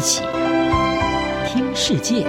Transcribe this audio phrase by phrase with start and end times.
[0.00, 0.22] 一起
[1.46, 2.24] 听世界，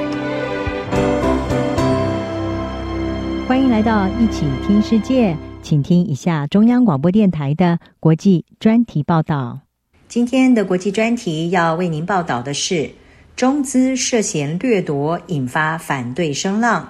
[3.47, 9.61] 欢迎来到一起听世界，请听一下中央广播电台的国际专题报道。
[10.09, 12.91] 今天的国际专题要为您报道的是：
[13.37, 16.83] 中资涉嫌掠夺，引发反对声浪；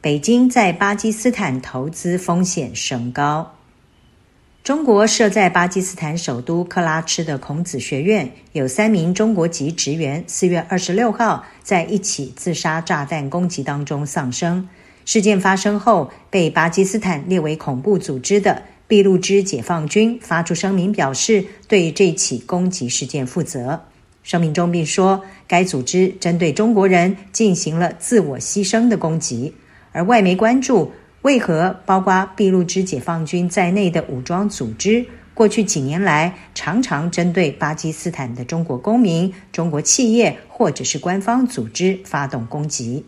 [0.00, 3.57] 北京在巴基斯坦投资风险升高。
[4.64, 14.68] 中国设在巴基斯坦首都克拉吃的孔子学院，有三名中国籍职员，四月二十六号在一起自杀炸弹攻击当中丧生。
[15.06, 23.80] 事件发生后，被巴基斯坦列为恐怖组织的俾路支解放军发出声明，表示对这起攻击事件负责。
[24.22, 29.54] 声明中并说，该组织针对中国人进行了自我牺牲的攻击，
[29.92, 30.92] 而外媒关注。
[31.22, 35.04] 为何包括俾路支解放军在内的武装组织，
[35.34, 43.04] 过去几年来常常针对巴基斯坦的中国公民、中国企业或者是官方组织发动攻击？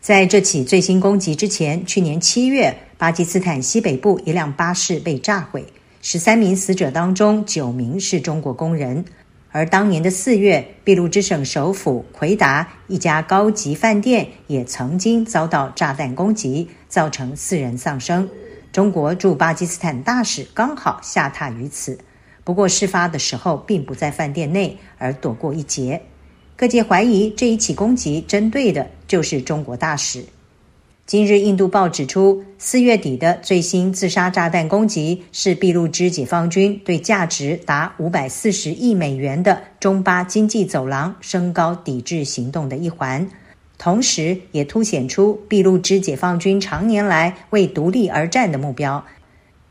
[0.00, 5.66] 在这起最新攻击之前，去年七月，巴基斯坦西北部一辆巴士被炸毁，
[6.00, 9.04] 十三名死者当中，九名是中国工人。
[9.52, 18.28] 而当年的四月，俾路支省首府奎达一家高级饭店也曾经遭到炸弹攻击，造成四人丧生。
[18.70, 21.98] 中国驻巴基斯坦大使刚好下榻于此，
[22.44, 26.02] 不过事发的时候并不在饭店内，而躲过一劫。
[26.56, 30.22] 各界怀疑这一起攻击针对的就是中国大使。
[31.06, 43.28] 今日，《印度报》指出，四月底的最新自杀炸弹攻击是俾路支解放军对价值达五百四十亿美元的中巴经济走廊升高抵制行动的一环，
[43.80, 49.02] 同时也凸显出俾路支解放军常年来为独立而战的目标。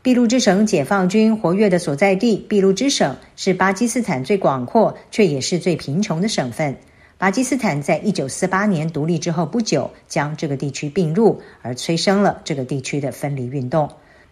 [0.02, 6.76] 俾路支省解放军活跃的所在地俾路支省是巴基斯坦最广阔却也是最贫穷的省份。
[7.18, 13.88] 巴基斯坦在一九四八年独立之后不久，将这个地区并入，而催生了这个地区的分离运动。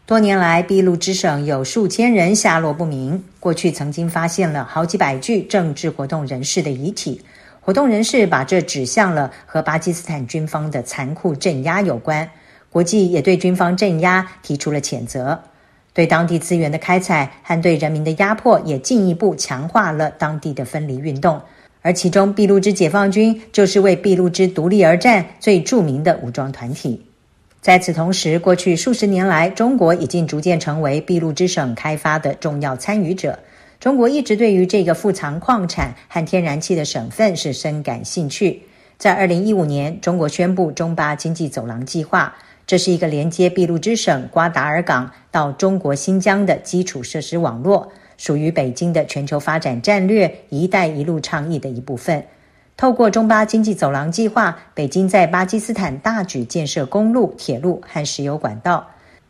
[0.07, 3.23] 多年来，俾路支省有数千人下落不明。
[3.39, 7.21] 过去曾经发现了好几百具政治活动人士的遗体，
[7.69, 12.27] 活动人士把这指向了和巴基斯坦军方的残酷镇压有关。
[12.71, 15.39] 国际也对军方镇压提出了谴责，
[15.93, 21.39] 对当地资源的开采和对人民的压迫，也进一步强化了当地的分离运动。
[21.83, 27.05] 而其中，俾路支解放军就是为俾路支独立而战最著名的武装团体。
[27.61, 33.39] 在此同时，过去数十年来，中国已经逐渐成为俾路支省开发的重要参与者。
[33.81, 38.65] 中国一直对于这个富藏矿产和天然气的省份是深感兴趣。
[38.97, 42.35] 在二零一五年，中国宣布中巴经济走廊计划，
[42.67, 47.93] 这是一个连接俾路支省瓜达尔港到中国新疆的基础设施网络。
[48.17, 52.25] 属于北京的全球发展战略“一带一路”倡议的一部分。
[52.77, 58.89] 透过中巴经济走廊计划，北京在巴基斯坦大举建设公路、铁路和石油管道。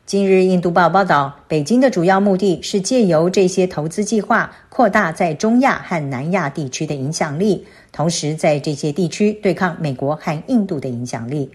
[0.08, 11.50] 今日，《印度报》报道，北京的主要目的是借由这些投资计划，扩大在中亚和南亚地区的影响力，同时在这些地区对抗美国和印度的影响力。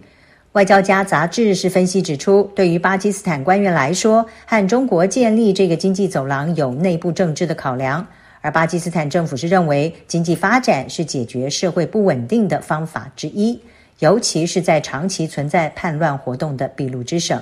[0.52, 8.06] 外交家杂志是分析指出，对于巴基斯坦官员来说，和中国建立这个经济走廊有内部政治的考量，
[8.42, 13.60] 而巴基斯坦政府是认为经济发展是解决社会不稳定的方法之一，
[13.98, 17.42] 尤其是在长期存在叛乱活动的俾路支省。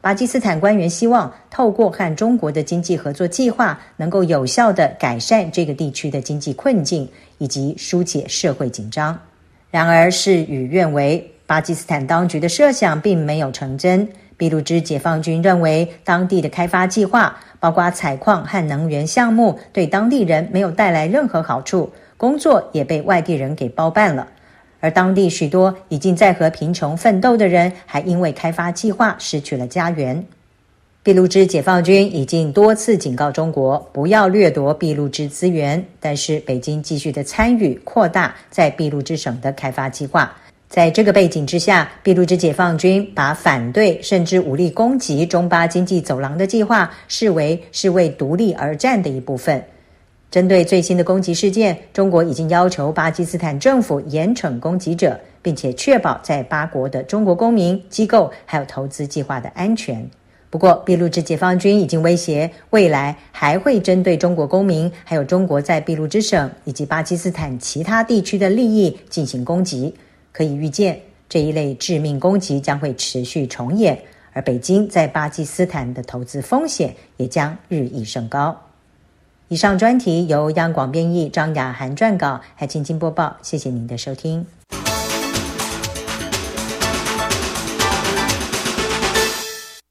[0.00, 9.18] 巴基斯坦官员希望透过和中国的经济合作计划，能够有效地改善这个地区的经济困境以及疏解社会紧张。
[9.70, 11.32] 然而，事与愿违。
[11.46, 14.08] 巴基斯坦当局的设想并没有成真。
[14.36, 24.28] 俾路支解放军认为，当地的开发计划，包括采矿和能源项目，对当地人没有带来任何好处，工作也被外地人给包办了。
[24.80, 30.24] 而当地许多已经在和贫穷奋斗的人，还因为开发计划失去了家园。
[31.02, 40.36] 俾路支解放军已经多次警告中国不要掠夺俾路支资源，但是北京继续的参与扩大在俾路支省的开发计划。
[40.68, 49.64] 在这个背景之下，俾路支解放军把反对甚至武力攻击中巴经济走廊的计划视为是为独立而战的一部分。
[50.30, 60.06] 针对最新的攻击事件，中国已经要求巴基斯坦政府严惩攻击者，并且确保在巴国的中国公民、机构还有投资计划的安全。
[60.50, 69.94] 不过，俾路支解放军已经威胁未来还会针对中国公民，还有中国在俾路支省以及巴基斯坦其他地区的利益进行攻击。
[70.30, 73.98] 可以预见，这一类致命攻击将会持续重演，
[74.34, 78.54] 而北京在巴基斯坦的投资风险也将日益升高。
[79.48, 83.38] 以上专题由央广编译，张雅涵撰稿，还清清播报。
[83.40, 84.46] 谢谢您的收听。